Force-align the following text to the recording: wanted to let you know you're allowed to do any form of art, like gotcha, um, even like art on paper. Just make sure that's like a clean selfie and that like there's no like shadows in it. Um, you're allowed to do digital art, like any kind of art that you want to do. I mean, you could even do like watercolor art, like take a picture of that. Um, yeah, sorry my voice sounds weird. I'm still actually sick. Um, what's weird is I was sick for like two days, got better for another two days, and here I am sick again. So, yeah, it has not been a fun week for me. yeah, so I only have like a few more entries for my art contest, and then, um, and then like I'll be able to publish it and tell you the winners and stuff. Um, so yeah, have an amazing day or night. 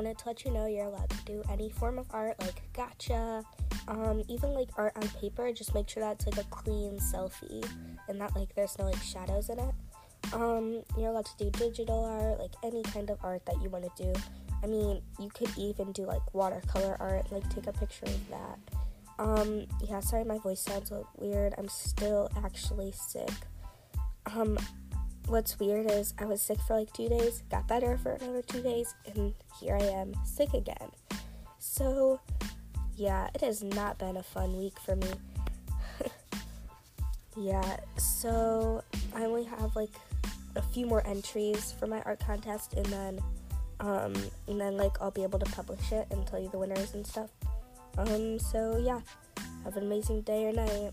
wanted 0.00 0.16
to 0.16 0.28
let 0.28 0.44
you 0.46 0.50
know 0.50 0.64
you're 0.64 0.86
allowed 0.86 1.10
to 1.10 1.24
do 1.26 1.42
any 1.50 1.68
form 1.68 1.98
of 1.98 2.06
art, 2.10 2.34
like 2.40 2.62
gotcha, 2.72 3.44
um, 3.86 4.22
even 4.28 4.54
like 4.54 4.70
art 4.78 4.94
on 4.96 5.06
paper. 5.20 5.52
Just 5.52 5.74
make 5.74 5.90
sure 5.90 6.02
that's 6.02 6.26
like 6.26 6.38
a 6.38 6.48
clean 6.48 6.98
selfie 6.98 7.68
and 8.08 8.18
that 8.18 8.34
like 8.34 8.54
there's 8.54 8.78
no 8.78 8.86
like 8.86 9.02
shadows 9.02 9.50
in 9.50 9.58
it. 9.58 9.74
Um, 10.32 10.82
you're 10.96 11.10
allowed 11.10 11.26
to 11.26 11.36
do 11.36 11.50
digital 11.50 12.02
art, 12.02 12.38
like 12.38 12.52
any 12.64 12.82
kind 12.82 13.10
of 13.10 13.18
art 13.22 13.44
that 13.44 13.60
you 13.62 13.68
want 13.68 13.94
to 13.94 14.02
do. 14.02 14.14
I 14.64 14.68
mean, 14.68 15.02
you 15.18 15.28
could 15.28 15.50
even 15.58 15.92
do 15.92 16.06
like 16.06 16.22
watercolor 16.32 16.96
art, 16.98 17.30
like 17.30 17.46
take 17.54 17.66
a 17.66 17.72
picture 17.72 18.06
of 18.06 18.30
that. 18.30 18.58
Um, 19.18 19.66
yeah, 19.86 20.00
sorry 20.00 20.24
my 20.24 20.38
voice 20.38 20.60
sounds 20.60 20.90
weird. 21.18 21.52
I'm 21.58 21.68
still 21.68 22.30
actually 22.42 22.92
sick. 22.92 23.34
Um, 24.34 24.58
what's 25.26 25.58
weird 25.58 25.90
is 25.90 26.14
I 26.18 26.24
was 26.24 26.42
sick 26.42 26.58
for 26.66 26.78
like 26.78 26.92
two 26.92 27.08
days, 27.08 27.42
got 27.50 27.66
better 27.66 27.96
for 27.98 28.12
another 28.12 28.42
two 28.42 28.62
days, 28.62 28.94
and 29.14 29.34
here 29.60 29.76
I 29.76 29.84
am 29.84 30.14
sick 30.24 30.52
again. 30.54 30.90
So, 31.58 32.20
yeah, 32.96 33.28
it 33.34 33.40
has 33.42 33.62
not 33.62 33.98
been 33.98 34.16
a 34.16 34.22
fun 34.22 34.58
week 34.58 34.78
for 34.78 34.96
me. 34.96 35.08
yeah, 37.36 37.76
so 37.96 38.82
I 39.14 39.24
only 39.24 39.44
have 39.44 39.76
like 39.76 39.90
a 40.56 40.62
few 40.62 40.86
more 40.86 41.06
entries 41.06 41.72
for 41.78 41.86
my 41.86 42.02
art 42.02 42.20
contest, 42.20 42.74
and 42.74 42.86
then, 42.86 43.20
um, 43.80 44.14
and 44.48 44.60
then 44.60 44.76
like 44.76 45.00
I'll 45.00 45.10
be 45.10 45.22
able 45.22 45.38
to 45.38 45.50
publish 45.52 45.92
it 45.92 46.06
and 46.10 46.26
tell 46.26 46.40
you 46.40 46.48
the 46.48 46.58
winners 46.58 46.94
and 46.94 47.06
stuff. 47.06 47.30
Um, 47.98 48.38
so 48.38 48.78
yeah, 48.78 49.00
have 49.64 49.76
an 49.76 49.84
amazing 49.84 50.22
day 50.22 50.46
or 50.46 50.52
night. 50.52 50.92